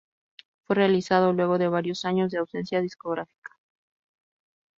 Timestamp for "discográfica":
2.81-3.51